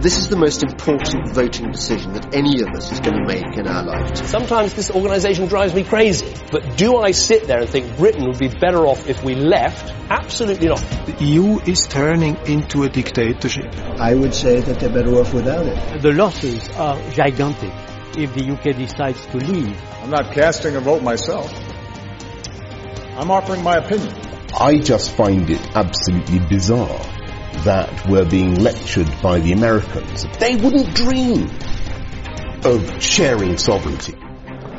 This 0.00 0.16
is 0.16 0.28
the 0.28 0.36
most 0.36 0.62
important 0.62 1.34
voting 1.34 1.72
decision 1.72 2.14
that 2.14 2.34
any 2.34 2.62
of 2.62 2.68
us 2.68 2.90
is 2.90 3.00
going 3.00 3.16
to 3.16 3.26
make 3.26 3.44
in 3.58 3.66
our 3.66 3.84
lifetime. 3.84 4.26
Sometimes 4.28 4.72
this 4.72 4.90
organisation 4.90 5.46
drives 5.46 5.74
me 5.74 5.84
crazy, 5.84 6.32
but 6.50 6.78
do 6.78 6.96
I 6.96 7.10
sit 7.10 7.46
there 7.46 7.60
and 7.60 7.68
think 7.68 7.98
Britain 7.98 8.24
would 8.26 8.38
be 8.38 8.48
better 8.48 8.86
off 8.86 9.06
if 9.10 9.22
we 9.22 9.34
left? 9.34 9.92
Absolutely 10.08 10.68
not. 10.68 10.80
The 11.04 11.22
EU 11.22 11.60
is 11.66 11.86
turning 11.86 12.38
into 12.46 12.84
a 12.84 12.88
dictatorship. 12.88 13.74
I 13.76 14.14
would 14.14 14.34
say 14.34 14.60
that 14.60 14.80
they're 14.80 14.88
better 14.88 15.20
off 15.20 15.34
without 15.34 15.66
it. 15.66 16.00
The 16.00 16.12
losses 16.12 16.66
are 16.70 16.98
gigantic 17.10 17.72
if 18.16 18.32
the 18.32 18.52
UK 18.52 18.78
decides 18.78 19.20
to 19.26 19.36
leave. 19.36 19.78
I'm 20.02 20.08
not 20.08 20.32
casting 20.32 20.76
a 20.76 20.80
vote 20.80 21.02
myself. 21.02 21.52
I'm 23.18 23.30
offering 23.30 23.62
my 23.62 23.76
opinion. 23.76 24.18
I 24.58 24.78
just 24.78 25.14
find 25.14 25.50
it 25.50 25.60
absolutely 25.76 26.38
bizarre 26.38 27.19
that 27.64 27.88
we're 28.08 28.30
being 28.36 28.54
lectured 28.54 29.08
by 29.22 29.38
the 29.44 29.52
Americans. 29.52 30.26
They 30.44 30.56
wouldn't 30.56 30.94
dream 30.94 31.42
of 32.64 32.80
sharing 33.02 33.58
sovereignty. 33.58 34.14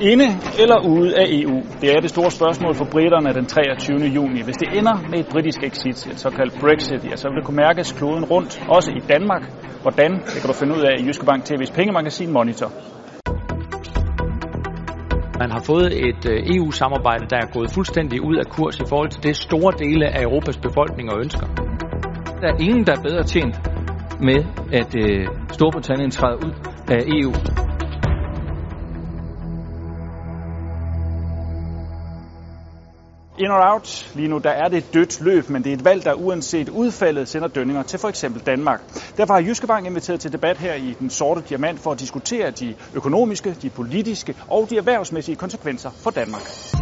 Inde 0.02 0.28
eller 0.60 0.78
ude 0.88 1.16
af 1.18 1.26
EU? 1.30 1.62
Det 1.82 1.90
er 1.96 2.00
det 2.02 2.10
store 2.10 2.32
spørgsmål 2.32 2.76
for 2.76 2.86
britterne 2.86 3.34
den 3.34 3.46
23. 3.46 3.98
juni. 3.98 4.42
Hvis 4.42 4.58
det 4.58 4.68
ender 4.78 4.96
med 5.10 5.20
et 5.20 5.28
britisk 5.28 5.64
exit, 5.64 6.08
et 6.08 6.20
såkaldt 6.20 6.54
Brexit, 6.60 7.04
ja, 7.12 7.16
så 7.16 7.28
vil 7.28 7.36
det 7.36 7.46
kunne 7.46 7.62
mærkes 7.66 7.92
kloden 7.92 8.26
rundt, 8.26 8.64
også 8.70 8.92
i 8.92 9.00
Danmark. 9.14 9.42
Hvordan? 9.82 10.12
Det 10.12 10.40
kan 10.42 10.48
du 10.48 10.54
finde 10.54 10.74
ud 10.76 10.82
af 10.82 10.94
i 11.00 11.06
Jyske 11.08 11.26
Bank 11.26 11.52
TV's 11.52 11.74
pengemagasin 11.74 12.32
Monitor. 12.32 12.72
Man 15.40 15.52
har 15.52 15.64
fået 15.66 16.08
et 16.08 16.24
EU-samarbejde, 16.56 17.26
der 17.30 17.38
er 17.38 17.48
gået 17.54 17.72
fuldstændig 17.72 18.22
ud 18.22 18.36
af 18.36 18.46
kurs 18.46 18.76
i 18.80 18.86
forhold 18.90 19.10
til 19.10 19.24
det 19.24 19.38
store 19.38 19.74
dele 19.80 20.06
af 20.08 20.24
Europas 20.24 20.58
befolkning 20.58 21.12
og 21.12 21.20
ønsker. 21.20 21.71
Der 22.42 22.48
er 22.48 22.58
ingen, 22.60 22.86
der 22.88 22.98
er 22.98 23.02
bedre 23.02 23.24
tjent 23.24 23.56
med, 24.22 24.46
at 24.74 24.96
øh, 24.96 25.28
Storbritannien 25.52 26.12
træder 26.12 26.36
ud 26.36 26.54
af 26.88 27.04
EU. 27.08 27.32
In 33.40 33.48
or 33.52 33.74
out. 33.74 34.12
Lige 34.16 34.28
nu 34.28 34.38
der 34.38 34.50
er 34.50 34.68
det 34.68 34.78
et 34.78 34.94
dødt 34.94 35.22
løb, 35.22 35.50
men 35.50 35.64
det 35.64 35.70
er 35.70 35.74
et 35.74 35.86
valg, 35.86 36.04
der 36.04 36.14
uanset 36.14 36.70
udfaldet 36.70 37.28
sender 37.28 37.48
dønninger 37.48 37.84
til 37.84 38.00
for 38.00 38.08
eksempel 38.10 38.42
Danmark. 38.46 38.82
Derfor 39.18 39.34
har 39.34 39.42
Jyske 39.42 39.68
Bank 39.68 39.86
inviteret 39.86 40.20
til 40.20 40.32
debat 40.34 40.58
her 40.58 40.74
i 40.74 40.96
Den 41.00 41.10
Sorte 41.10 41.42
Diamant 41.50 41.80
for 41.80 41.92
at 41.92 42.00
diskutere 42.00 42.52
de 42.52 42.76
økonomiske, 42.94 43.54
de 43.62 43.70
politiske 43.70 44.36
og 44.48 44.70
de 44.70 44.78
erhvervsmæssige 44.78 45.36
konsekvenser 45.36 45.92
for 46.04 46.10
Danmark. 46.10 46.81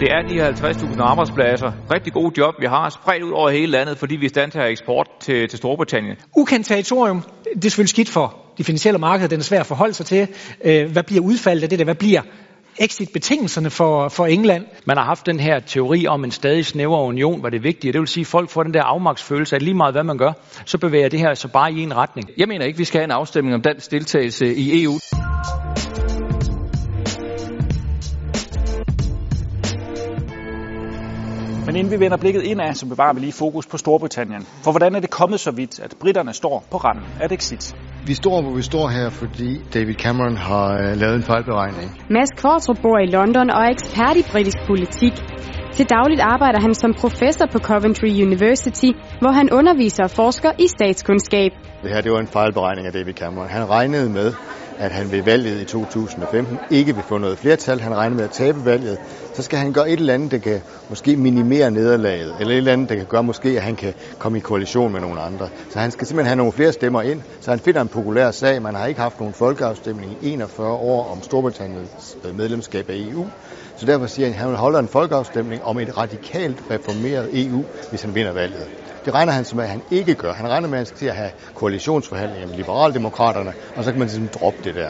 Det 0.00 0.08
er 0.10 0.22
de 0.22 0.34
her 0.34 0.52
50.000 0.52 1.02
arbejdspladser, 1.02 1.72
rigtig 1.90 2.12
gode 2.12 2.32
job, 2.38 2.54
vi 2.60 2.66
har 2.66 2.88
spredt 2.88 3.22
ud 3.22 3.30
over 3.30 3.50
hele 3.50 3.72
landet, 3.72 3.98
fordi 3.98 4.16
vi 4.16 4.24
er 4.24 4.26
i 4.26 4.28
stand 4.28 4.50
til 4.50 4.58
at 4.58 4.70
eksport 4.70 5.08
til, 5.20 5.48
til 5.48 5.58
Storbritannien. 5.58 6.16
Ukendt 6.36 6.66
territorium, 6.66 7.22
det 7.54 7.64
er 7.64 7.70
selvfølgelig 7.70 7.88
skidt 7.88 8.08
for 8.08 8.36
de 8.58 8.64
finansielle 8.64 8.98
markeder, 8.98 9.28
den 9.28 9.38
er 9.38 9.44
svær 9.44 9.60
at 9.60 9.66
forholde 9.66 9.94
sig 9.94 10.06
til. 10.06 10.28
Hvad 10.92 11.02
bliver 11.02 11.22
udfaldet 11.22 11.62
af 11.62 11.68
det 11.68 11.78
der? 11.78 11.84
Hvad 11.84 11.94
bliver 11.94 12.22
exit-betingelserne 12.80 13.70
for, 13.70 14.08
for 14.08 14.26
England. 14.26 14.64
Man 14.86 14.96
har 14.96 15.04
haft 15.04 15.26
den 15.26 15.40
her 15.40 15.60
teori 15.60 16.06
om 16.06 16.24
en 16.24 16.30
stadig 16.30 16.66
snævere 16.66 17.02
union, 17.02 17.42
var 17.42 17.50
det 17.50 17.62
vigtige. 17.62 17.92
Det 17.92 18.00
vil 18.00 18.08
sige, 18.08 18.22
at 18.22 18.26
folk 18.26 18.50
får 18.50 18.62
den 18.62 18.74
der 18.74 18.82
afmagtsfølelse, 18.82 19.56
at 19.56 19.62
lige 19.62 19.74
meget 19.74 19.94
hvad 19.94 20.04
man 20.04 20.18
gør, 20.18 20.32
så 20.64 20.78
bevæger 20.78 21.08
det 21.08 21.20
her 21.20 21.34
så 21.34 21.48
bare 21.48 21.72
i 21.72 21.82
en 21.82 21.96
retning. 21.96 22.30
Jeg 22.36 22.48
mener 22.48 22.64
ikke, 22.64 22.78
vi 22.78 22.84
skal 22.84 22.98
have 22.98 23.04
en 23.04 23.10
afstemning 23.10 23.54
om 23.54 23.62
dansk 23.62 23.90
deltagelse 23.90 24.54
i 24.54 24.82
EU. 24.82 24.92
Men 31.68 31.76
inden 31.76 31.92
vi 31.92 32.00
vender 32.04 32.16
blikket 32.16 32.42
indad, 32.42 32.74
så 32.74 32.86
bevarer 32.86 33.14
vi 33.14 33.20
lige 33.20 33.32
fokus 33.32 33.66
på 33.66 33.76
Storbritannien. 33.78 34.42
For 34.64 34.70
hvordan 34.70 34.94
er 34.94 35.00
det 35.00 35.10
kommet 35.10 35.40
så 35.40 35.50
vidt, 35.50 35.80
at 35.80 35.94
britterne 36.00 36.32
står 36.32 36.64
på 36.70 36.76
randen 36.76 37.04
af 37.20 37.24
et 37.26 37.32
exit? 37.32 37.74
Vi 38.06 38.14
står, 38.14 38.42
hvor 38.42 38.54
vi 38.60 38.62
står 38.62 38.88
her, 38.88 39.10
fordi 39.10 39.50
David 39.74 39.94
Cameron 39.94 40.36
har 40.36 40.68
uh, 40.74 41.00
lavet 41.00 41.16
en 41.16 41.22
fejlberegning. 41.22 41.88
Mads 42.10 42.30
Kvartrup 42.40 42.78
bor 42.82 42.98
i 42.98 43.06
London 43.16 43.50
og 43.50 43.60
er 43.64 43.70
ekspert 43.76 44.16
i 44.16 44.24
britisk 44.32 44.58
politik. 44.66 45.14
Til 45.76 45.86
dagligt 45.96 46.20
arbejder 46.20 46.60
han 46.60 46.74
som 46.74 46.94
professor 47.04 47.46
på 47.52 47.58
Coventry 47.58 48.10
University, 48.26 48.90
hvor 49.20 49.32
han 49.40 49.46
underviser 49.58 50.02
og 50.04 50.10
forsker 50.10 50.50
i 50.58 50.66
statskundskab. 50.76 51.50
Det 51.82 51.90
her 51.94 52.00
det 52.00 52.12
var 52.12 52.20
en 52.26 52.32
fejlberegning 52.38 52.86
af 52.86 52.92
David 52.92 53.14
Cameron. 53.22 53.48
Han 53.48 53.70
regnede 53.70 54.10
med, 54.10 54.28
at 54.78 54.92
han 54.92 55.12
ved 55.12 55.22
valget 55.22 55.60
i 55.60 55.64
2015 55.64 56.60
ikke 56.70 56.94
vil 56.94 57.04
få 57.04 57.18
noget 57.18 57.38
flertal. 57.38 57.80
Han 57.80 57.94
regner 57.96 58.16
med 58.16 58.24
at 58.24 58.30
tabe 58.30 58.64
valget. 58.64 58.98
Så 59.32 59.42
skal 59.42 59.58
han 59.58 59.72
gøre 59.72 59.90
et 59.90 60.00
eller 60.00 60.14
andet, 60.14 60.30
der 60.30 60.38
kan 60.38 60.60
måske 60.88 61.16
minimere 61.16 61.70
nederlaget, 61.70 62.34
eller 62.40 62.54
et 62.54 62.58
eller 62.58 62.72
andet, 62.72 62.88
der 62.88 62.94
kan 62.94 63.06
gøre 63.06 63.22
måske, 63.22 63.48
at 63.48 63.62
han 63.62 63.76
kan 63.76 63.94
komme 64.18 64.38
i 64.38 64.40
koalition 64.40 64.92
med 64.92 65.00
nogle 65.00 65.20
andre. 65.20 65.48
Så 65.68 65.78
han 65.78 65.90
skal 65.90 66.06
simpelthen 66.06 66.26
have 66.28 66.36
nogle 66.36 66.52
flere 66.52 66.72
stemmer 66.72 67.02
ind, 67.02 67.22
så 67.40 67.50
han 67.50 67.60
finder 67.60 67.80
en 67.80 67.88
populær 67.88 68.30
sag. 68.30 68.62
Man 68.62 68.74
har 68.74 68.86
ikke 68.86 69.00
haft 69.00 69.18
nogen 69.18 69.34
folkeafstemning 69.34 70.12
i 70.12 70.32
41 70.32 70.68
år 70.72 71.12
om 71.12 71.22
Storbritanniens 71.22 72.16
øh, 72.24 72.34
medlemskab 72.34 72.90
af 72.90 72.94
EU. 72.96 73.26
Så 73.76 73.86
derfor 73.86 74.06
siger 74.06 74.26
han, 74.26 74.34
at 74.34 74.40
han 74.40 74.54
holder 74.54 74.78
en 74.78 74.88
folkeafstemning 74.88 75.64
om 75.64 75.78
et 75.78 75.96
radikalt 75.98 76.62
reformeret 76.70 77.46
EU, 77.46 77.64
hvis 77.90 78.02
han 78.02 78.14
vinder 78.14 78.32
valget. 78.32 78.87
Det 79.08 79.14
regner 79.14 79.32
han 79.32 79.44
som, 79.44 79.58
at 79.58 79.68
han 79.68 79.82
ikke 79.90 80.14
gør. 80.14 80.32
Han 80.32 80.48
regner 80.48 80.68
med, 80.68 80.74
at 80.74 80.78
han 80.78 80.86
skal 80.86 80.98
til 80.98 81.06
at 81.06 81.16
have 81.16 81.30
koalitionsforhandlinger 81.54 82.48
med 82.48 82.56
liberaldemokraterne, 82.56 83.52
og 83.76 83.84
så 83.84 83.90
kan 83.90 83.98
man 83.98 84.08
ligesom 84.08 84.28
droppe 84.28 84.58
det 84.64 84.74
der. 84.74 84.88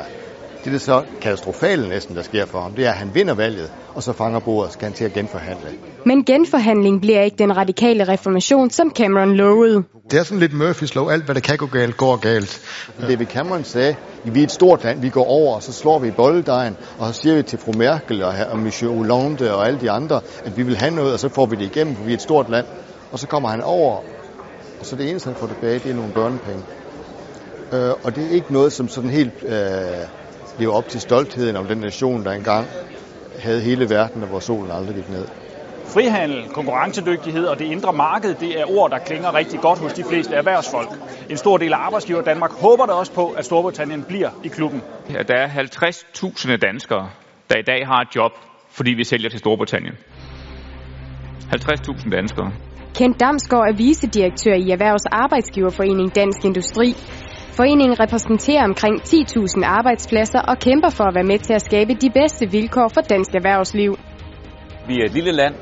Det 0.65 0.75
er 0.75 0.79
så 0.79 1.03
katastrofale 1.21 1.89
næsten, 1.89 2.17
der 2.17 2.23
sker 2.23 2.47
for 2.47 2.61
ham, 2.61 2.73
det 2.73 2.87
er, 2.87 2.91
at 2.91 2.97
han 2.97 3.15
vinder 3.15 3.35
valget, 3.35 3.71
og 3.95 4.03
så 4.03 4.13
fanger 4.13 4.41
bordet, 4.41 4.73
skal 4.73 4.85
han 4.85 4.93
til 4.93 5.05
at 5.05 5.13
genforhandle. 5.13 5.69
Men 6.07 6.25
genforhandling 6.25 7.01
bliver 7.01 7.23
ikke 7.23 7.37
den 7.37 7.57
radikale 7.57 8.09
reformation, 8.09 8.71
som 8.71 8.93
Cameron 8.97 9.35
lovede. 9.35 9.83
Det 10.11 10.19
er 10.19 10.23
sådan 10.23 10.41
lidt 10.41 10.53
Murphys 10.53 10.95
lov. 10.95 11.11
Alt, 11.11 11.25
hvad 11.25 11.35
der 11.35 11.41
kan 11.41 11.57
gå 11.57 11.67
galt, 11.67 11.97
går 11.97 12.17
galt. 12.17 12.61
David 13.01 13.27
Cameron 13.27 13.65
sagde, 13.65 13.97
at 14.25 14.35
vi 14.35 14.41
er 14.41 14.45
et 14.45 14.53
stort 14.53 14.85
land, 14.85 15.01
vi 15.01 15.09
går 15.09 15.25
over, 15.25 15.55
og 15.55 15.63
så 15.63 15.73
slår 15.73 15.99
vi 15.99 16.11
bolledejen, 16.11 16.77
og 16.99 17.15
så 17.15 17.21
siger 17.21 17.37
vi 17.37 17.43
til 17.43 17.59
fru 17.59 17.73
Merkel 17.73 18.23
og, 18.23 18.35
og 18.51 18.59
Monsieur 18.59 18.95
Hollande 18.95 19.55
og 19.55 19.67
alle 19.67 19.81
de 19.81 19.91
andre, 19.91 20.21
at 20.45 20.57
vi 20.57 20.63
vil 20.63 20.77
have 20.77 20.95
noget, 20.95 21.13
og 21.13 21.19
så 21.19 21.29
får 21.29 21.47
vi 21.47 21.57
det 21.57 21.65
igennem, 21.65 21.97
for 21.97 22.05
vi 22.05 22.11
er 22.11 22.17
et 22.17 22.23
stort 22.23 22.51
land. 22.51 22.67
Og 23.13 23.19
så 23.19 23.27
kommer 23.27 23.49
han 23.49 23.63
over, 23.63 23.97
og 24.81 24.87
så 24.87 24.97
det 24.97 25.11
eneste, 25.11 25.29
han 25.29 25.37
får 25.37 25.47
tilbage, 25.47 25.79
det 25.79 25.91
er 25.91 25.95
nogle 25.95 26.13
børnepenge. 26.13 26.65
Øh, 27.73 27.91
og 28.05 28.17
det 28.17 28.27
er 28.27 28.31
ikke 28.31 28.53
noget, 28.53 28.73
som 28.73 28.89
sådan 28.89 29.11
helt 29.11 29.43
øh, 29.43 29.53
lever 30.59 30.73
op 30.73 30.89
til 30.89 31.01
stoltheden 31.01 31.57
om 31.57 31.67
den 31.67 31.79
nation, 31.79 32.25
der 32.25 32.33
engang 32.33 32.67
havde 33.39 33.61
hele 33.61 33.91
verden, 33.91 34.23
og 34.23 34.29
hvor 34.29 34.41
solen 34.41 34.71
aldrig 34.71 34.97
gik 34.97 35.09
ned. 35.09 35.27
Frihandel, 35.85 36.49
konkurrencedygtighed 36.49 37.47
og 37.47 37.59
det 37.59 37.65
indre 37.65 37.93
marked, 37.93 38.35
det 38.35 38.61
er 38.61 38.65
ord, 38.79 38.91
der 38.91 38.99
klinger 38.99 39.35
rigtig 39.35 39.61
godt 39.61 39.79
hos 39.79 39.93
de 39.93 40.05
fleste 40.05 40.35
erhvervsfolk. 40.35 40.89
En 41.31 41.37
stor 41.37 41.57
del 41.57 41.73
af 41.73 41.77
arbejdsgiver 41.79 42.23
Danmark 42.23 42.53
håber 42.53 42.87
da 42.87 42.93
også 42.93 43.13
på, 43.13 43.29
at 43.31 43.45
Storbritannien 43.45 44.03
bliver 44.03 44.31
i 44.45 44.49
klubben. 44.49 44.83
Ja, 45.11 45.23
der 45.23 45.35
er 45.35 45.49
50.000 45.49 46.57
danskere, 46.57 47.11
der 47.51 47.59
i 47.59 47.63
dag 47.63 47.87
har 47.87 48.01
et 48.01 48.17
job, 48.17 48.33
fordi 48.71 48.91
vi 48.91 49.05
sælger 49.05 49.31
til 49.31 49.39
Storbritannien. 49.39 49.95
50.000 51.55 52.11
danskere. 52.11 52.53
Kent 52.99 53.21
Damsgaard 53.21 53.69
er 53.69 53.77
vicedirektør 53.77 54.55
i 54.55 54.71
Erhvervs 54.71 55.07
Arbejdsgiverforening 55.07 56.15
Dansk 56.15 56.45
Industri. 56.45 56.95
Foreningen 57.59 58.01
repræsenterer 58.01 58.65
omkring 58.65 59.01
10.000 59.03 59.65
arbejdspladser 59.65 60.41
og 60.41 60.59
kæmper 60.59 60.91
for 60.91 61.05
at 61.05 61.15
være 61.15 61.25
med 61.25 61.39
til 61.39 61.53
at 61.53 61.63
skabe 61.63 61.95
de 61.95 62.11
bedste 62.11 62.51
vilkår 62.51 62.89
for 62.95 63.01
dansk 63.01 63.35
erhvervsliv. 63.35 63.99
Vi 64.89 64.95
er 65.01 65.05
et 65.05 65.13
lille 65.13 65.33
land, 65.33 65.55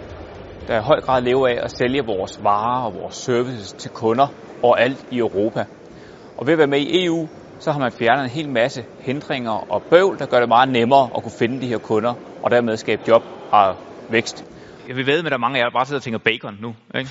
der 0.69 0.77
i 0.81 0.83
høj 0.83 1.01
grad 1.01 1.23
lever 1.23 1.49
af 1.49 1.59
at 1.63 1.71
sælge 1.71 2.03
vores 2.07 2.45
varer 2.45 2.83
og 2.87 2.95
vores 2.95 3.15
services 3.15 3.73
til 3.73 3.91
kunder 3.91 4.27
overalt 4.63 5.07
i 5.11 5.19
Europa. 5.19 5.65
Og 6.37 6.47
ved 6.47 6.53
at 6.53 6.59
være 6.59 6.75
med 6.77 6.79
i 6.79 7.05
EU, 7.05 7.29
så 7.59 7.73
har 7.73 7.79
man 7.79 7.93
fjernet 7.93 8.25
en 8.25 8.31
hel 8.31 8.49
masse 8.49 8.85
hindringer 9.01 9.73
og 9.73 9.83
bøvl, 9.91 10.19
der 10.19 10.27
gør 10.27 10.41
det 10.41 10.49
meget 10.49 10.69
nemmere 10.69 11.09
at 11.17 11.23
kunne 11.23 11.39
finde 11.39 11.61
de 11.61 11.67
her 11.67 11.79
kunder, 11.79 12.15
og 12.43 12.51
dermed 12.51 12.77
skabe 12.77 13.03
job 13.09 13.23
og 13.51 13.77
vækst. 14.11 14.56
Jeg 14.89 14.97
vil 14.97 15.07
ved 15.07 15.23
med, 15.23 15.27
at 15.27 15.31
der 15.31 15.37
er 15.37 15.41
mange 15.41 15.59
af 15.59 15.61
jer, 15.61 15.69
der 15.69 15.73
bare 15.73 15.87
sidder 15.87 15.99
og 15.99 16.03
tænker 16.03 16.19
bacon 16.19 16.59
nu. 16.61 16.75
Ikke? 16.99 17.11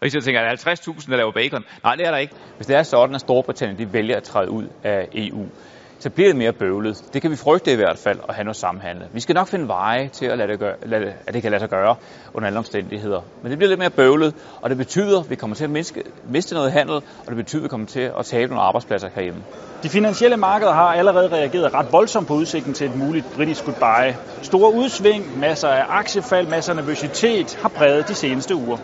Og 0.00 0.06
I 0.06 0.10
tænker, 0.10 0.40
er 0.40 0.56
der 0.56 0.74
50.000, 0.74 1.10
der 1.10 1.16
laver 1.16 1.32
bacon? 1.32 1.64
Nej, 1.82 1.94
det 1.94 2.06
er 2.06 2.10
der 2.10 2.18
ikke. 2.18 2.34
Hvis 2.56 2.66
det 2.66 2.76
er 2.76 2.82
sådan, 2.82 3.14
at 3.14 3.20
Storbritannien 3.20 3.78
de 3.78 3.92
vælger 3.92 4.16
at 4.16 4.22
træde 4.22 4.50
ud 4.50 4.68
af 4.82 5.08
EU, 5.12 5.48
så 5.98 6.10
bliver 6.10 6.28
det 6.28 6.36
mere 6.36 6.52
bøvlet. 6.52 7.04
Det 7.12 7.22
kan 7.22 7.30
vi 7.30 7.36
frygte 7.36 7.72
i 7.72 7.74
hvert 7.74 7.98
fald 7.98 8.18
at 8.28 8.34
have 8.34 8.44
noget 8.44 8.56
samhandel. 8.56 9.06
Vi 9.12 9.20
skal 9.20 9.34
nok 9.34 9.48
finde 9.48 9.68
veje 9.68 10.08
til 10.08 10.26
at, 10.26 10.38
lade 10.38 10.48
det 10.48 10.58
gøre, 10.58 10.74
lade, 10.82 11.12
at 11.26 11.34
det 11.34 11.42
kan 11.42 11.50
lade 11.50 11.60
sig 11.60 11.70
gøre 11.70 11.96
under 12.34 12.46
alle 12.46 12.58
omstændigheder. 12.58 13.20
Men 13.42 13.50
det 13.50 13.58
bliver 13.58 13.68
lidt 13.68 13.78
mere 13.78 13.90
bøvlet, 13.90 14.34
og 14.62 14.70
det 14.70 14.78
betyder, 14.78 15.20
at 15.20 15.30
vi 15.30 15.34
kommer 15.34 15.56
til 15.56 15.64
at 15.64 15.70
miste, 15.70 16.02
miste 16.28 16.54
noget 16.54 16.72
handel, 16.72 16.94
og 16.94 17.26
det 17.28 17.36
betyder, 17.36 17.60
at 17.60 17.64
vi 17.64 17.68
kommer 17.68 17.86
til 17.86 18.10
at 18.18 18.26
tabe 18.26 18.48
nogle 18.48 18.62
arbejdspladser 18.62 19.08
herhjemme. 19.14 19.40
De 19.82 19.88
finansielle 19.88 20.36
markeder 20.36 20.72
har 20.72 20.94
allerede 20.94 21.28
reageret 21.28 21.74
ret 21.74 21.86
voldsomt 21.92 22.28
på 22.28 22.34
udsigten 22.34 22.74
til 22.74 22.86
et 22.86 22.96
muligt 22.96 23.26
britisk 23.34 23.64
goodbye. 23.64 24.16
Store 24.42 24.72
udsving, 24.74 25.38
masser 25.38 25.68
af 25.68 25.84
aktiefald, 25.88 26.48
masser 26.48 26.72
af 26.72 26.76
nervøsitet 26.76 27.58
har 27.62 27.68
præget 27.68 28.08
de 28.08 28.14
seneste 28.14 28.54
uger. 28.54 28.76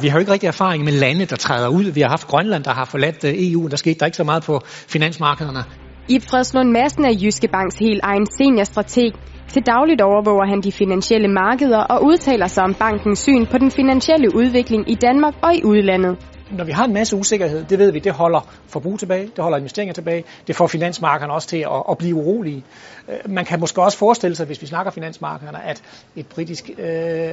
Vi 0.00 0.08
har 0.08 0.18
jo 0.18 0.20
ikke 0.20 0.32
rigtig 0.32 0.46
erfaring 0.46 0.84
med 0.84 0.92
lande, 0.92 1.24
der 1.24 1.36
træder 1.36 1.68
ud. 1.68 1.84
Vi 1.84 2.00
har 2.00 2.08
haft 2.08 2.26
Grønland, 2.26 2.64
der 2.64 2.70
har 2.70 2.84
forladt 2.84 3.24
EU. 3.24 3.68
Der 3.68 3.76
skete 3.76 4.00
der 4.00 4.06
ikke 4.06 4.16
så 4.16 4.24
meget 4.24 4.42
på 4.42 4.60
finansmarkederne. 4.64 5.64
Ib 6.10 6.22
Fredslund 6.22 6.70
Madsen 6.70 7.04
er 7.04 7.12
Jyske 7.22 7.48
Banks 7.48 7.78
helt 7.78 8.00
egen 8.02 8.26
seniorstrateg. 8.26 9.12
Til 9.48 9.62
dagligt 9.66 10.00
overvåger 10.00 10.46
han 10.46 10.60
de 10.60 10.72
finansielle 10.72 11.28
markeder 11.28 11.78
og 11.78 12.04
udtaler 12.04 12.46
sig 12.46 12.64
om 12.64 12.74
bankens 12.74 13.18
syn 13.18 13.46
på 13.46 13.58
den 13.58 13.70
finansielle 13.70 14.34
udvikling 14.34 14.90
i 14.90 14.94
Danmark 14.94 15.34
og 15.42 15.54
i 15.54 15.64
udlandet 15.64 16.16
når 16.50 16.64
vi 16.64 16.72
har 16.72 16.84
en 16.84 16.92
masse 16.92 17.16
usikkerhed, 17.16 17.64
det 17.64 17.78
ved 17.78 17.92
vi, 17.92 17.98
det 17.98 18.12
holder 18.12 18.40
forbrug 18.68 18.98
tilbage, 18.98 19.30
det 19.36 19.38
holder 19.38 19.58
investeringer 19.58 19.94
tilbage, 19.94 20.24
det 20.46 20.56
får 20.56 20.66
finansmarkederne 20.66 21.32
også 21.32 21.48
til 21.48 21.56
at, 21.56 21.82
at 21.90 21.98
blive 21.98 22.14
urolige. 22.14 22.64
Øh, 23.08 23.30
man 23.30 23.44
kan 23.44 23.60
måske 23.60 23.82
også 23.82 23.98
forestille 23.98 24.36
sig, 24.36 24.46
hvis 24.46 24.62
vi 24.62 24.66
snakker 24.66 24.92
finansmarkederne, 24.92 25.64
at 25.64 25.82
et 26.16 26.26
britisk 26.26 26.70
øh, 26.78 27.32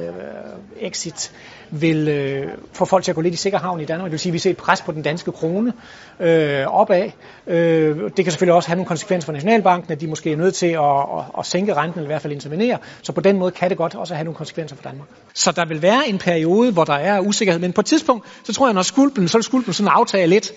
exit 0.80 1.32
vil 1.70 2.08
øh, 2.08 2.48
få 2.72 2.84
folk 2.84 3.04
til 3.04 3.12
at 3.12 3.14
gå 3.14 3.20
lidt 3.20 3.34
i 3.34 3.36
sikker 3.36 3.58
havn 3.58 3.80
i 3.80 3.84
Danmark. 3.84 4.04
Det 4.04 4.12
vil 4.12 4.20
sige, 4.20 4.30
at 4.30 4.34
vi 4.34 4.38
ser 4.38 4.50
et 4.50 4.56
pres 4.56 4.82
på 4.82 4.92
den 4.92 5.02
danske 5.02 5.32
krone 5.32 5.72
øh, 6.20 6.66
opad. 6.66 7.10
Øh, 7.46 7.96
det 8.16 8.24
kan 8.24 8.32
selvfølgelig 8.32 8.54
også 8.54 8.68
have 8.68 8.76
nogle 8.76 8.88
konsekvenser 8.88 9.26
for 9.26 9.32
Nationalbanken, 9.32 9.92
at 9.92 10.00
de 10.00 10.06
måske 10.06 10.32
er 10.32 10.36
nødt 10.36 10.54
til 10.54 10.66
at, 10.66 11.18
at, 11.18 11.24
at 11.38 11.46
sænke 11.46 11.74
renten, 11.74 11.98
eller 11.98 12.08
i 12.08 12.12
hvert 12.12 12.22
fald 12.22 12.32
intervenere. 12.32 12.78
Så 13.02 13.12
på 13.12 13.20
den 13.20 13.38
måde 13.38 13.50
kan 13.50 13.70
det 13.70 13.78
godt 13.78 13.94
også 13.94 14.14
have 14.14 14.24
nogle 14.24 14.36
konsekvenser 14.36 14.76
for 14.76 14.82
Danmark. 14.82 15.08
Så 15.34 15.52
der 15.52 15.64
vil 15.64 15.82
være 15.82 16.08
en 16.08 16.18
periode, 16.18 16.72
hvor 16.72 16.84
der 16.84 16.94
er 16.94 17.20
usikkerhed, 17.20 17.60
men 17.60 17.72
på 17.72 17.80
et 17.80 17.86
tidspunkt, 17.86 18.26
så 18.44 18.52
tror 18.52 18.66
jeg, 18.66 18.74
når 18.74 18.82
skulpen, 19.06 19.28
så 19.28 19.38
vil 19.38 19.42
skulpen 19.42 19.72
sådan 19.72 19.92
aftage 19.92 20.26
lidt. 20.26 20.52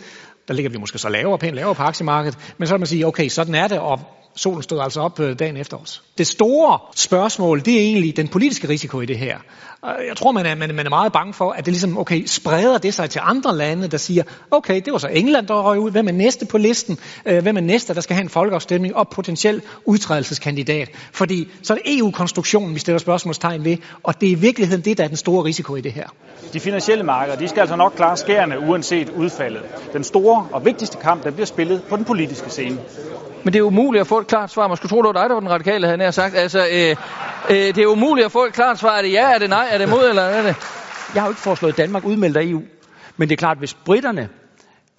Der 0.48 0.54
ligger 0.54 0.70
vi 0.72 0.78
måske 0.78 0.98
så 0.98 1.10
lavere, 1.10 1.38
pænt 1.38 1.56
lavere 1.56 1.76
på 1.76 1.84
aktiemarkedet, 1.84 2.38
men 2.58 2.68
så 2.68 2.74
vil 2.74 2.80
man 2.80 2.88
sige, 2.88 3.08
okay, 3.08 3.30
sådan 3.30 3.56
er 3.56 3.68
det, 3.68 3.80
og 3.80 4.00
solen 4.40 4.64
stod 4.64 4.80
altså 4.80 5.02
op 5.02 5.20
øh, 5.20 5.40
dagen 5.40 5.58
efter 5.58 5.78
os. 5.78 6.04
Det 6.18 6.28
store 6.28 6.80
spørgsmål, 6.96 7.66
det 7.66 7.74
er 7.74 7.80
egentlig 7.80 8.18
den 8.18 8.28
politiske 8.28 8.70
risiko 8.70 9.02
i 9.02 9.06
det 9.06 9.18
her. 9.18 9.38
Jeg 9.84 10.18
tror, 10.18 10.32
man 10.32 10.46
er, 10.46 10.56
man, 10.56 10.76
man 10.76 10.86
er 10.86 10.90
meget 10.90 11.14
bange 11.14 11.34
for, 11.34 11.52
at 11.52 11.66
det 11.66 11.74
ligesom, 11.74 11.98
okay, 11.98 12.26
spreder 12.26 12.78
det 12.78 12.94
sig 12.94 13.10
til 13.10 13.22
andre 13.24 13.56
lande, 13.56 13.88
der 13.88 13.98
siger, 13.98 14.24
okay, 14.52 14.82
det 14.86 14.94
var 14.94 15.00
så 15.00 15.08
England, 15.08 15.48
der 15.48 15.62
røg 15.62 15.80
ud. 15.80 15.92
Hvem 15.92 16.08
er 16.08 16.12
næste 16.12 16.46
på 16.46 16.58
listen? 16.58 16.98
Øh, 17.26 17.44
hvem 17.44 17.58
er 17.58 17.62
næste, 17.62 17.94
der 17.94 18.02
skal 18.02 18.14
have 18.14 18.24
en 18.24 18.30
folkeafstemning 18.30 18.96
og 18.96 19.10
potentiel 19.10 19.62
udtrædelseskandidat? 19.86 20.90
Fordi 21.12 21.48
så 21.64 21.74
er 21.74 21.78
det 21.78 21.98
EU-konstruktionen, 21.98 22.74
vi 22.74 22.80
stiller 22.80 23.00
spørgsmålstegn 23.00 23.66
ved, 23.66 23.78
og 24.04 24.22
det 24.22 24.28
er 24.28 24.32
i 24.32 24.40
virkeligheden 24.40 24.86
det, 24.86 24.98
der 24.98 25.04
er 25.04 25.08
den 25.08 25.18
store 25.18 25.44
risiko 25.44 25.76
i 25.76 25.82
det 25.82 25.92
her. 25.92 26.08
De 26.54 26.60
finansielle 26.60 27.04
markeder, 27.04 27.38
de 27.38 27.48
skal 27.48 27.60
altså 27.60 27.76
nok 27.76 27.94
klare 27.96 28.18
skærende, 28.18 28.60
uanset 28.60 29.10
udfaldet. 29.10 29.62
Den 29.94 30.04
store 30.04 30.48
og 30.52 30.66
vigtigste 30.66 30.98
kamp, 30.98 31.24
der 31.24 31.32
bliver 31.32 31.46
spillet 31.46 31.84
på 31.90 31.96
den 31.96 32.06
politiske 32.06 32.50
scene. 32.50 32.78
Men 33.44 33.54
det 33.54 33.60
er 33.60 33.64
umuligt 33.64 34.02
at 34.02 34.08
få 34.08 34.20
et 34.20 34.28
klart 34.28 34.52
svar. 34.52 34.68
Man 34.68 34.78
skulle 34.78 34.90
tro, 34.90 34.98
det 35.02 35.06
var 35.08 35.22
dig, 35.22 35.30
der 35.30 35.34
var 35.34 35.40
den 35.40 35.50
radikale, 35.50 35.88
havde 35.88 36.04
jeg 36.04 36.14
sagt. 36.14 36.36
Altså, 36.36 36.60
øh, 36.60 36.96
øh, 37.50 37.76
det 37.76 37.78
er 37.78 37.88
umuligt 37.88 38.26
at 38.26 38.32
få 38.32 38.46
et 38.46 38.54
klart 38.54 38.80
svar. 38.80 38.98
Er 38.98 39.02
det 39.02 39.12
ja, 39.12 39.34
er 39.34 39.38
det 39.38 39.50
nej, 39.50 39.68
er 39.72 39.78
det 39.78 39.90
mod, 39.90 40.10
eller 40.10 40.22
er 40.22 40.42
det? 40.42 40.56
Jeg 41.14 41.22
har 41.22 41.28
jo 41.28 41.32
ikke 41.32 41.42
foreslået, 41.42 41.72
at 41.72 41.78
Danmark 41.78 42.06
udmelder 42.06 42.42
EU. 42.44 42.62
Men 43.18 43.30
det 43.30 43.36
er 43.36 43.38
klart, 43.38 43.58
hvis 43.58 43.74
britterne 43.74 44.30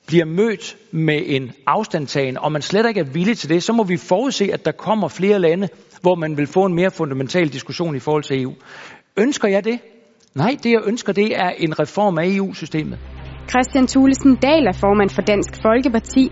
bliver 0.06 0.24
mødt 0.24 0.76
med 0.90 1.22
en 1.26 1.52
afstandtagen, 1.66 2.38
og 2.38 2.52
man 2.52 2.62
slet 2.62 2.88
ikke 2.88 3.00
er 3.00 3.04
villig 3.04 3.38
til 3.38 3.48
det, 3.48 3.62
så 3.62 3.72
må 3.72 3.82
vi 3.82 3.96
forudse, 3.96 4.50
at 4.52 4.64
der 4.64 4.72
kommer 4.72 5.08
flere 5.08 5.38
lande, 5.38 5.68
hvor 6.00 6.14
man 6.14 6.36
vil 6.36 6.46
få 6.46 6.64
en 6.64 6.74
mere 6.74 6.90
fundamental 6.90 7.48
diskussion 7.48 7.96
i 7.96 7.98
forhold 7.98 8.22
til 8.22 8.42
EU. 8.42 8.54
Ønsker 9.16 9.48
jeg 9.48 9.64
det? 9.64 9.78
Nej, 10.34 10.56
det 10.62 10.70
jeg 10.70 10.80
ønsker, 10.84 11.12
det 11.12 11.36
er 11.36 11.48
en 11.50 11.78
reform 11.78 12.18
af 12.18 12.26
EU-systemet. 12.26 12.98
Christian 13.52 13.86
Thulesen 13.92 14.32
Dahl 14.46 14.64
er 14.72 14.76
formand 14.84 15.10
for 15.16 15.22
Dansk 15.22 15.52
Folkeparti. 15.64 16.24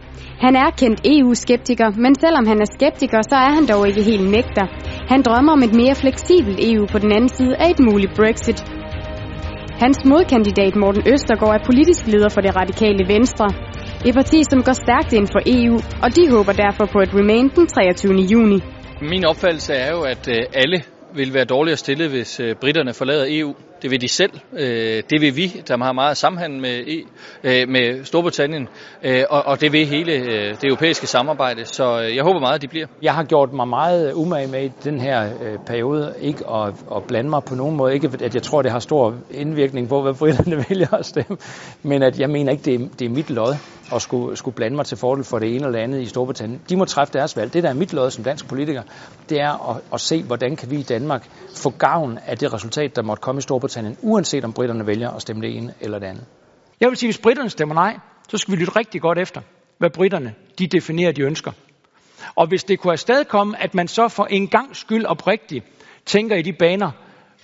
Han 0.44 0.56
er 0.56 0.70
kendt 0.80 1.00
EU-skeptiker, 1.14 1.88
men 2.04 2.14
selvom 2.14 2.46
han 2.46 2.58
er 2.64 2.68
skeptiker, 2.76 3.20
så 3.30 3.36
er 3.46 3.52
han 3.58 3.66
dog 3.72 3.88
ikke 3.88 4.02
helt 4.10 4.30
nægter. 4.36 4.66
Han 5.12 5.22
drømmer 5.22 5.52
om 5.52 5.62
et 5.62 5.74
mere 5.82 5.94
fleksibelt 5.94 6.58
EU 6.70 6.86
på 6.92 6.98
den 6.98 7.12
anden 7.16 7.32
side 7.38 7.54
af 7.56 7.70
et 7.70 7.80
muligt 7.88 8.12
Brexit. 8.20 8.60
Hans 9.84 9.98
modkandidat 10.04 10.76
Morten 10.76 11.02
Østergaard 11.12 11.54
er 11.60 11.64
politisk 11.70 12.06
leder 12.06 12.28
for 12.28 12.40
det 12.40 12.56
radikale 12.56 13.02
Venstre. 13.14 13.46
Et 14.06 14.14
parti, 14.14 14.38
som 14.50 14.62
går 14.62 14.76
stærkt 14.84 15.12
ind 15.18 15.26
for 15.34 15.42
EU, 15.56 15.76
og 16.04 16.08
de 16.16 16.22
håber 16.30 16.52
derfor 16.52 16.84
på 16.94 16.98
et 17.06 17.10
remain 17.18 17.48
den 17.56 17.66
23. 17.66 18.14
juni. 18.32 18.58
Min 19.12 19.24
opfattelse 19.24 19.72
er 19.74 19.90
jo, 19.96 20.00
at 20.02 20.28
øh, 20.28 20.42
alle 20.62 20.78
vil 21.14 21.34
være 21.34 21.44
dårligere 21.44 21.76
stillet, 21.76 22.08
hvis 22.10 22.40
øh, 22.40 22.54
britterne 22.60 22.92
forlader 22.94 23.26
EU. 23.28 23.54
Det 23.82 23.90
vil 23.90 24.00
de 24.00 24.08
selv. 24.08 24.32
Øh, 24.52 25.02
det 25.10 25.20
vil 25.20 25.36
vi, 25.36 25.62
der 25.68 25.84
har 25.84 25.92
meget 25.92 26.16
samhandel 26.16 26.60
med, 26.60 26.84
e, 26.86 27.02
øh, 27.44 27.68
med 27.68 28.04
Storbritannien. 28.04 28.68
Øh, 29.02 29.24
og, 29.30 29.46
og 29.46 29.60
det 29.60 29.72
vil 29.72 29.86
hele 29.86 30.12
øh, 30.12 30.50
det 30.50 30.64
europæiske 30.64 31.06
samarbejde. 31.06 31.64
Så 31.64 32.00
øh, 32.02 32.16
jeg 32.16 32.24
håber 32.24 32.40
meget, 32.40 32.54
at 32.54 32.62
de 32.62 32.68
bliver. 32.68 32.86
Jeg 33.02 33.14
har 33.14 33.24
gjort 33.24 33.52
mig 33.52 33.68
meget 33.68 34.12
umage 34.12 34.46
med 34.46 34.64
i 34.64 34.72
den 34.84 35.00
her 35.00 35.24
øh, 35.42 35.58
periode. 35.66 36.14
Ikke 36.20 36.44
at, 36.50 36.74
at 36.96 37.02
blande 37.08 37.30
mig 37.30 37.42
på 37.44 37.54
nogen 37.54 37.76
måde. 37.76 37.94
Ikke 37.94 38.10
at 38.22 38.34
jeg 38.34 38.42
tror, 38.42 38.62
det 38.62 38.70
har 38.70 38.78
stor 38.78 39.14
indvirkning 39.30 39.88
på, 39.88 40.02
hvad 40.02 40.14
britterne 40.14 40.56
vælger 40.68 40.94
at 40.94 41.06
stemme. 41.06 41.36
Men 41.82 42.02
at 42.02 42.20
jeg 42.20 42.30
mener 42.30 42.52
ikke, 42.52 42.64
det 42.64 42.74
er, 42.74 42.88
det 42.98 43.04
er 43.04 43.10
mit 43.10 43.30
lod 43.30 43.54
at 43.94 44.02
skulle, 44.02 44.36
skulle 44.36 44.54
blande 44.54 44.76
mig 44.76 44.86
til 44.86 44.96
fordel 44.96 45.24
for 45.24 45.38
det 45.38 45.54
ene 45.54 45.66
eller 45.66 45.80
andet 45.80 46.00
i 46.00 46.06
Storbritannien. 46.06 46.60
De 46.68 46.76
må 46.76 46.84
træffe 46.84 47.12
deres 47.12 47.36
valg. 47.36 47.54
Det, 47.54 47.62
der 47.62 47.68
er 47.68 47.74
mit 47.74 47.92
lod 47.92 48.10
som 48.10 48.24
dansk 48.24 48.48
politiker, 48.48 48.82
det 49.28 49.40
er 49.40 49.70
at, 49.70 49.82
at 49.92 50.00
se, 50.00 50.22
hvordan 50.22 50.56
kan 50.56 50.70
vi 50.70 50.76
i 50.76 50.82
Danmark 50.82 51.28
få 51.56 51.70
gavn 51.70 52.18
af 52.26 52.38
det 52.38 52.52
resultat, 52.52 52.96
der 52.96 53.02
måtte 53.02 53.20
komme 53.20 53.38
i 53.38 53.42
Storbritannien, 53.42 53.96
uanset 54.02 54.44
om 54.44 54.52
britterne 54.52 54.86
vælger 54.86 55.10
at 55.10 55.22
stemme 55.22 55.42
det 55.42 55.56
ene 55.56 55.74
eller 55.80 55.98
det 55.98 56.06
andet. 56.06 56.24
Jeg 56.80 56.88
vil 56.88 56.96
sige, 56.96 57.08
hvis 57.08 57.18
britterne 57.18 57.50
stemmer 57.50 57.74
nej, 57.74 57.98
så 58.28 58.38
skal 58.38 58.52
vi 58.52 58.56
lytte 58.56 58.76
rigtig 58.76 59.00
godt 59.00 59.18
efter, 59.18 59.40
hvad 59.78 59.90
britterne 59.90 60.34
de 60.58 60.66
definerer, 60.66 61.12
de 61.12 61.22
ønsker. 61.22 61.52
Og 62.34 62.46
hvis 62.46 62.64
det 62.64 62.80
kunne 62.80 62.92
afstedkomme, 62.92 63.62
at 63.62 63.74
man 63.74 63.88
så 63.88 64.08
for 64.08 64.24
en 64.24 64.48
gang 64.48 64.76
skyld 64.76 65.04
oprigtigt 65.04 65.64
tænker 66.06 66.36
i 66.36 66.42
de 66.42 66.52
baner, 66.52 66.90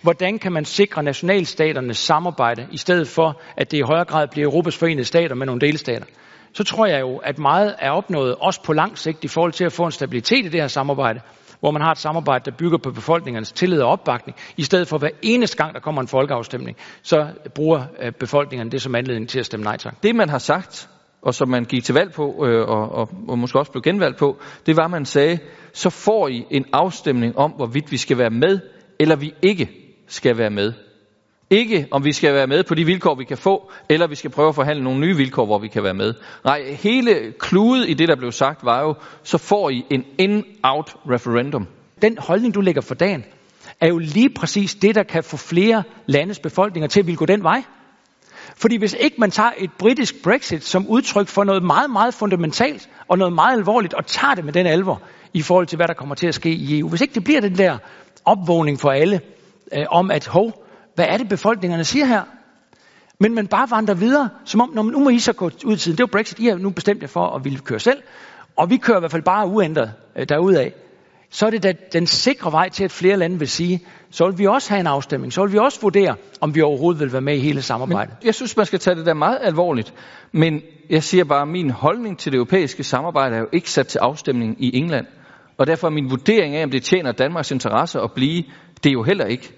hvordan 0.03 0.39
kan 0.39 0.53
man 0.53 0.65
sikre 0.65 1.03
nationalstaternes 1.03 1.99
samarbejde, 1.99 2.67
i 2.73 2.77
stedet 2.77 3.09
for, 3.09 3.41
at 3.57 3.71
det 3.71 3.79
i 3.79 3.81
højere 3.81 4.05
grad 4.05 4.29
bliver 4.29 4.49
Europas 4.49 4.77
forenede 4.77 5.05
stater 5.05 5.35
med 5.35 5.47
nogle 5.47 5.61
delstater, 5.61 6.07
så 6.55 6.65
tror 6.65 6.87
jeg 6.87 7.01
jo, 7.01 7.17
at 7.17 7.39
meget 7.39 7.75
er 7.79 7.91
opnået, 7.91 8.35
også 8.35 8.63
på 8.63 8.73
lang 8.73 8.99
sigt, 8.99 9.25
i 9.25 9.29
forhold 9.29 9.53
til 9.53 9.65
at 9.65 9.73
få 9.73 9.85
en 9.85 9.91
stabilitet 9.91 10.47
i 10.47 10.49
det 10.49 10.61
her 10.61 10.69
samarbejde, 10.69 11.21
hvor 11.61 11.71
man 11.71 11.83
har 11.83 11.91
et 11.91 11.99
samarbejde, 11.99 12.51
der 12.51 12.57
bygger 12.57 12.79
på 12.79 12.91
befolkningernes 12.91 13.53
tillid 13.53 13.81
og 13.81 13.91
opbakning, 13.91 14.37
i 14.57 14.63
stedet 14.63 14.89
for 14.89 14.99
hver 14.99 15.09
eneste 15.23 15.57
gang, 15.57 15.75
der 15.75 15.81
kommer 15.81 16.01
en 16.01 16.09
folkeafstemning, 16.09 16.77
så 17.03 17.27
bruger 17.55 17.85
øh, 18.03 18.13
befolkningerne 18.13 18.71
det 18.71 18.83
som 18.83 18.95
anledning 18.95 19.29
til 19.29 19.39
at 19.39 19.47
stemme 19.47 19.65
nej 19.65 19.77
tak. 19.77 20.03
Det 20.03 20.15
man 20.15 20.29
har 20.29 20.39
sagt, 20.39 20.89
og 21.23 21.35
som 21.35 21.49
man 21.49 21.65
gik 21.65 21.85
til 21.85 21.95
valg 21.95 22.13
på, 22.13 22.47
øh, 22.47 22.69
og, 22.69 22.93
og, 22.93 23.11
og 23.29 23.39
måske 23.39 23.59
også 23.59 23.73
blev 23.73 23.83
genvalgt 23.83 24.19
på, 24.19 24.41
det 24.67 24.77
var, 24.77 24.85
at 24.85 24.91
man 24.91 25.05
sagde, 25.05 25.39
så 25.73 25.91
får 25.91 26.29
I 26.29 26.45
en 26.51 26.65
afstemning 26.73 27.39
om, 27.39 27.51
hvorvidt 27.51 27.93
vi 27.93 27.97
skal 27.97 28.19
være 28.19 28.31
med, 28.31 28.59
eller 29.01 29.17
vi 29.17 29.35
ikke 29.43 29.71
skal 30.09 30.39
være 30.39 30.51
med. 30.51 30.73
Ikke 31.55 31.87
om 31.91 32.05
vi 32.05 32.13
skal 32.13 32.35
være 32.35 32.47
med 32.47 32.65
på 32.65 32.75
de 32.75 32.85
vilkår, 32.85 33.15
vi 33.15 33.25
kan 33.25 33.37
få, 33.37 33.71
eller 33.89 34.07
vi 34.07 34.15
skal 34.15 34.31
prøve 34.31 34.49
at 34.49 34.55
forhandle 34.55 34.85
nogle 34.85 35.01
nye 35.01 35.17
vilkår, 35.17 35.47
hvor 35.47 35.59
vi 35.59 35.69
kan 35.69 35.83
være 35.83 35.95
med. 35.95 36.15
Nej, 36.45 36.73
hele 36.73 37.33
kludet 37.39 37.89
i 37.89 37.95
det, 37.95 38.09
der 38.09 38.17
blev 38.17 38.33
sagt, 38.33 38.65
var 38.65 38.83
jo, 38.83 38.95
så 39.23 39.39
får 39.39 39.71
I 39.71 39.85
en 39.91 40.05
in-out 40.19 40.97
referendum. 41.11 41.67
Den 42.03 42.19
holdning, 42.19 42.55
du 42.55 42.61
lægger 42.61 42.81
for 42.81 42.95
dagen, 42.95 43.25
er 43.81 43.89
jo 43.89 43.99
lige 43.99 44.31
præcis 44.31 44.75
det, 44.75 44.95
der 44.95 45.03
kan 45.03 45.25
få 45.25 45.37
flere 45.37 45.83
landes 46.07 46.39
befolkninger 46.39 46.89
til 46.89 47.01
at 47.01 47.07
ville 47.07 47.17
gå 47.17 47.27
den 47.27 47.43
vej. 47.43 47.63
Fordi 48.57 48.77
hvis 48.77 48.97
ikke 49.01 49.17
man 49.19 49.31
tager 49.31 49.51
et 49.59 49.71
britisk 49.79 50.23
Brexit 50.23 50.65
som 50.65 50.87
udtryk 50.89 51.29
for 51.29 51.45
noget 51.45 51.63
meget, 51.63 51.91
meget 51.91 52.15
fundamentalt 52.15 52.89
og 53.09 53.19
noget 53.19 53.35
meget 53.35 53.59
alvorligt, 53.59 53.95
og 53.95 54.07
tager 54.07 54.35
det 54.35 54.45
med 54.45 54.53
den 54.53 54.67
alvor 54.67 55.03
i 55.35 55.43
forhold 55.43 55.67
til, 55.67 55.77
hvad 55.77 55.89
der 55.89 55.95
kommer 55.95 56.15
til 56.15 56.27
at 56.27 56.35
ske 56.35 56.51
i 56.51 56.79
EU. 56.79 56.89
Hvis 56.89 57.01
ikke 57.01 57.15
det 57.15 57.25
bliver 57.25 57.41
den 57.41 57.59
der 57.59 57.79
opvågning 58.25 58.81
for 58.81 58.91
alle 58.91 59.21
øh, 59.73 59.85
om, 59.91 60.11
at 60.11 60.27
hov, 60.27 60.64
hvad 60.95 61.07
er 61.09 61.17
det 61.17 61.29
befolkningerne 61.29 61.85
siger 61.85 62.07
her? 62.07 62.23
Men 63.19 63.35
man 63.35 63.47
bare 63.47 63.71
vandrer 63.71 63.95
videre, 63.95 64.29
som 64.45 64.61
om, 64.61 64.71
når 64.75 64.83
man, 64.83 64.93
nu 64.93 64.99
må 64.99 65.11
I 65.11 65.19
så 65.19 65.33
gå 65.33 65.51
ud 65.65 65.75
i 65.75 65.79
tiden. 65.79 65.99
Det 65.99 66.03
var 66.03 66.19
Brexit, 66.19 66.39
I 66.39 66.47
har 66.47 66.57
nu 66.57 66.71
bestemt 66.71 67.03
jer 67.03 67.09
for 67.09 67.27
at 67.27 67.45
ville 67.45 67.59
køre 67.59 67.81
selv. 67.81 68.03
Og 68.57 68.71
vi 68.71 68.77
kører 68.77 68.97
i 68.97 69.01
hvert 69.01 69.11
fald 69.11 69.23
bare 69.23 69.47
uændret 69.47 69.93
øh, 70.17 70.29
derudad. 70.29 70.71
Så 71.31 71.47
er 71.47 71.51
det 71.51 71.63
da 71.63 71.73
den 71.93 72.07
sikre 72.07 72.53
vej 72.53 72.69
til, 72.69 72.85
at 72.85 72.93
flere 72.93 73.17
lande 73.17 73.39
vil 73.39 73.49
sige, 73.49 73.81
så 74.11 74.27
vil 74.27 74.39
vi 74.39 74.47
også 74.47 74.71
have 74.71 74.81
en 74.81 74.87
afstemning. 74.87 75.33
Så 75.33 75.43
vil 75.45 75.53
vi 75.53 75.59
også 75.59 75.81
vurdere, 75.81 76.17
om 76.41 76.55
vi 76.55 76.63
overhovedet 76.63 77.01
vil 77.01 77.13
være 77.13 77.21
med 77.21 77.37
i 77.37 77.41
hele 77.41 77.63
samarbejdet. 77.63 78.15
Men 78.21 78.27
jeg 78.27 78.35
synes, 78.35 78.57
man 78.57 78.67
skal 78.67 78.79
tage 78.79 78.97
det 78.97 79.07
der 79.07 79.15
meget 79.15 79.39
alvorligt. 79.43 79.95
Men 80.33 80.61
jeg 80.91 81.03
siger 81.03 81.25
bare, 81.25 81.43
at 81.43 81.49
min 81.49 81.71
holdning 81.71 82.19
til 82.19 82.33
det 82.33 82.37
europæiske 82.37 82.85
samarbejde 82.85 83.37
er 83.37 83.41
jo 83.41 83.49
ikke 83.53 83.71
sat 83.71 83.87
til 83.87 83.99
afstemning 83.99 84.57
i 84.65 84.77
England. 84.79 85.07
Og 85.59 85.67
derfor 85.67 85.87
er 85.87 85.91
min 85.91 86.11
vurdering 86.11 86.57
af, 86.57 86.65
om 86.65 86.71
det 86.71 86.83
tjener 86.83 87.13
Danmarks 87.13 87.51
interesse 87.51 88.01
at 88.01 88.13
blive, 88.13 88.43
det 88.85 88.91
er 88.91 88.93
jo 88.93 89.03
heller 89.03 89.25
ikke. 89.25 89.53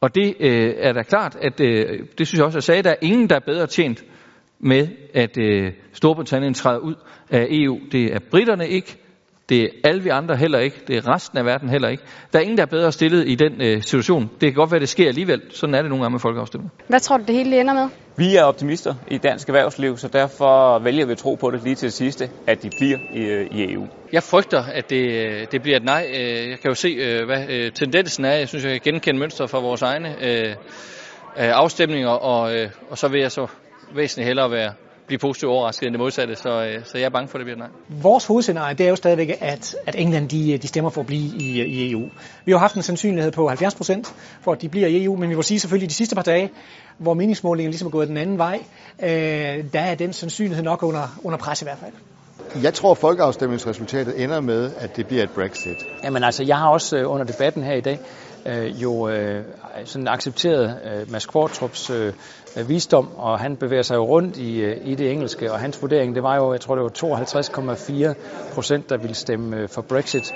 Og 0.00 0.14
det 0.14 0.34
øh, 0.40 0.74
er 0.78 0.92
da 0.92 1.02
klart, 1.02 1.36
at 1.40 1.60
øh, 1.60 1.98
det 2.18 2.26
synes 2.26 2.38
jeg 2.38 2.44
også, 2.46 2.56
jeg 2.56 2.62
sagde, 2.62 2.82
der 2.82 2.90
er 2.90 2.96
ingen, 3.02 3.28
der 3.28 3.36
er 3.36 3.40
bedre 3.40 3.66
tjent 3.66 4.04
med, 4.60 4.88
at 5.14 5.38
øh, 5.38 5.72
Storbritannien 5.92 6.54
træder 6.54 6.78
ud 6.78 6.94
af 7.30 7.46
EU. 7.50 7.78
Det 7.92 8.14
er 8.14 8.18
britterne 8.30 8.68
ikke, 8.68 8.96
det 9.48 9.62
er 9.62 9.68
alle 9.84 10.02
vi 10.02 10.08
andre 10.08 10.36
heller 10.36 10.58
ikke, 10.58 10.76
det 10.86 10.96
er 10.96 11.14
resten 11.14 11.38
af 11.38 11.44
verden 11.44 11.68
heller 11.68 11.88
ikke. 11.88 12.02
Der 12.32 12.38
er 12.38 12.42
ingen, 12.42 12.56
der 12.56 12.62
er 12.62 12.66
bedre 12.66 12.92
stillet 12.92 13.28
i 13.28 13.34
den 13.34 13.62
øh, 13.62 13.82
situation. 13.82 14.22
Det 14.22 14.40
kan 14.40 14.52
godt 14.52 14.70
være, 14.70 14.80
det 14.80 14.88
sker 14.88 15.08
alligevel. 15.08 15.42
Sådan 15.50 15.74
er 15.74 15.82
det 15.82 15.88
nogle 15.90 16.04
gange 16.04 16.12
med 16.12 16.20
folkeafstemning. 16.20 16.72
Hvad 16.88 17.00
tror 17.00 17.16
du, 17.16 17.24
det 17.26 17.34
hele 17.34 17.60
ender 17.60 17.74
med? 17.74 17.88
Vi 18.18 18.36
er 18.36 18.42
optimister 18.42 18.94
i 19.08 19.18
dansk 19.18 19.48
erhvervsliv, 19.48 19.98
så 19.98 20.08
derfor 20.08 20.78
vælger 20.78 21.06
vi 21.06 21.12
at 21.12 21.18
tro 21.18 21.34
på 21.34 21.50
det 21.50 21.62
lige 21.62 21.74
til 21.74 21.86
det 21.86 21.92
sidste, 21.92 22.30
at 22.46 22.62
de 22.62 22.70
bliver 22.76 22.98
i, 23.14 23.20
øh, 23.20 23.46
i 23.50 23.72
EU. 23.72 23.86
Jeg 24.12 24.22
frygter, 24.22 24.62
at 24.62 24.90
det, 24.90 25.10
øh, 25.10 25.46
det 25.52 25.62
bliver 25.62 25.76
et 25.76 25.84
nej. 25.84 26.06
Øh, 26.14 26.50
jeg 26.50 26.58
kan 26.60 26.68
jo 26.68 26.74
se, 26.74 27.24
hvad 27.24 27.70
tendensen 27.70 28.24
er. 28.24 28.32
Jeg 28.32 28.48
synes, 28.48 28.64
jeg 28.64 28.72
kan 28.72 28.80
genkende 28.92 29.20
mønstre 29.20 29.48
fra 29.48 29.60
vores 29.60 29.82
egne 29.82 30.16
afstemninger, 31.36 32.08
og, 32.08 32.52
og 32.90 32.98
så 32.98 33.08
vil 33.08 33.20
jeg 33.20 33.32
så 33.32 33.46
væsentligt 33.94 34.26
hellere 34.26 34.50
være 34.50 34.72
blive 35.08 35.18
positivt 35.18 35.50
overrasket 35.50 35.86
end 35.86 35.92
det 35.92 36.00
modsatte, 36.00 36.36
så, 36.36 36.64
øh, 36.64 36.84
så 36.84 36.98
jeg 36.98 37.04
er 37.04 37.10
bange 37.10 37.28
for, 37.28 37.38
at 37.38 37.40
det 37.40 37.46
bliver 37.46 37.58
nej. 37.58 37.68
Vores 38.02 38.26
hovedscenarie 38.26 38.74
det 38.74 38.86
er 38.86 38.90
jo 38.90 38.96
stadigvæk, 38.96 39.36
at, 39.40 39.76
at 39.86 39.94
England 39.98 40.28
de, 40.28 40.52
øh, 40.52 40.62
de 40.62 40.68
stemmer 40.68 40.90
for 40.90 41.00
at 41.00 41.06
blive 41.06 41.36
i, 41.40 41.60
øh, 41.60 41.66
i 41.66 41.90
EU. 41.90 42.08
Vi 42.44 42.52
har 42.52 42.58
haft 42.58 42.74
en 42.74 42.82
sandsynlighed 42.82 43.32
på 43.32 43.48
70 43.48 43.74
procent 43.74 44.14
for, 44.40 44.52
at 44.52 44.62
de 44.62 44.68
bliver 44.68 44.86
i 44.86 45.04
EU, 45.04 45.16
men 45.16 45.30
vi 45.30 45.34
må 45.34 45.42
sige 45.42 45.60
selvfølgelig, 45.60 45.86
at 45.86 45.90
de 45.90 45.94
sidste 45.94 46.14
par 46.14 46.22
dage, 46.22 46.50
hvor 46.98 47.14
meningsmålingen 47.14 47.70
ligesom 47.70 47.86
er 47.86 47.90
gået 47.90 48.08
den 48.08 48.16
anden 48.16 48.38
vej, 48.38 48.58
øh, 49.02 49.64
der 49.72 49.80
er 49.80 49.94
den 49.94 50.12
sandsynlighed 50.12 50.64
nok 50.64 50.82
under, 50.82 51.18
under 51.22 51.38
pres 51.38 51.62
i 51.62 51.64
hvert 51.64 51.78
fald. 51.78 51.92
Jeg 52.62 52.74
tror, 52.74 52.90
at 52.90 52.98
folkeafstemningsresultatet 52.98 54.22
ender 54.22 54.40
med, 54.40 54.70
at 54.78 54.96
det 54.96 55.06
bliver 55.06 55.22
et 55.22 55.30
Brexit. 55.30 55.86
Jamen 56.04 56.24
altså, 56.24 56.42
jeg 56.42 56.58
har 56.58 56.68
også 56.68 56.96
øh, 56.96 57.10
under 57.10 57.24
debatten 57.24 57.62
her 57.62 57.74
i 57.74 57.80
dag 57.80 58.00
øh, 58.46 58.82
jo 58.82 59.08
øh, 59.08 59.44
sådan 59.84 60.08
accepteret 60.08 60.78
øh, 60.84 61.12
Mads 61.12 61.26
Kvartrups 61.26 61.90
øh, 61.90 62.12
visdom, 62.68 63.08
og 63.16 63.38
han 63.38 63.56
bevæger 63.56 63.82
sig 63.82 63.94
jo 63.94 64.04
rundt 64.06 64.36
i, 64.36 64.60
øh, 64.60 64.76
i 64.84 64.94
det 64.94 65.12
engelske, 65.12 65.52
og 65.52 65.58
hans 65.58 65.82
vurdering, 65.82 66.14
det 66.14 66.22
var 66.22 66.36
jo, 66.36 66.52
jeg 66.52 66.60
tror 66.60 66.74
det 66.74 66.84
var 66.84 68.12
52,4 68.12 68.54
procent, 68.54 68.90
der 68.90 68.96
ville 68.96 69.14
stemme 69.14 69.68
for 69.68 69.82
Brexit. 69.82 70.32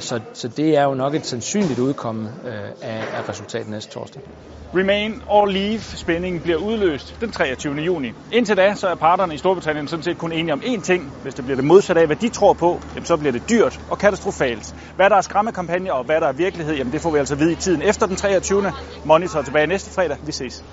Så, 0.00 0.20
så 0.32 0.48
det 0.48 0.76
er 0.76 0.82
jo 0.84 0.94
nok 0.94 1.14
et 1.14 1.26
sandsynligt 1.26 1.78
udkomme 1.78 2.30
øh, 2.46 2.52
af, 2.82 3.04
af 3.14 3.28
resultatet 3.28 3.68
næste 3.68 3.92
torsdag. 3.92 4.22
Remain 4.74 5.22
or 5.28 5.46
Leave 5.46 5.80
spændingen 5.80 6.40
bliver 6.42 6.58
udløst 6.58 7.16
den 7.20 7.30
23. 7.30 7.74
juni. 7.74 8.12
Indtil 8.32 8.56
da 8.56 8.74
så 8.74 8.88
er 8.88 8.94
parterne 8.94 9.34
i 9.34 9.38
Storbritannien 9.38 9.88
sådan 9.88 10.02
set 10.02 10.18
kun 10.18 10.32
enige 10.32 10.52
om 10.52 10.60
én 10.60 10.82
ting. 10.82 11.12
Hvis 11.22 11.34
det 11.36 11.44
bliver 11.44 11.56
det 11.56 11.64
modsatte 11.64 12.00
af, 12.00 12.06
hvad 12.06 12.16
de 12.16 12.28
tror 12.28 12.52
på, 12.52 12.82
jamen, 12.94 13.04
så 13.04 13.16
bliver 13.16 13.32
det 13.32 13.50
dyrt 13.50 13.80
og 13.90 13.98
katastrofalt. 13.98 14.74
Hvad 14.96 15.10
der 15.10 15.16
er 15.16 15.20
skræmmekampagne 15.20 15.92
og 15.92 16.04
hvad 16.04 16.20
der 16.20 16.26
er 16.28 16.32
virkelighed, 16.32 16.74
jamen, 16.74 16.92
det 16.92 17.02
får 17.02 17.10
vi 17.10 17.18
altså 17.18 17.34
vide 17.34 17.52
i 17.52 17.56
tiden 17.56 17.82
efter 17.82 18.06
den 18.06 18.16
23. 18.16 18.72
Monitor 19.04 19.42
tilbage 19.42 19.66
næste 19.66 19.90
fredag. 19.90 20.16
Vi 20.22 20.32
ses. 20.32 20.64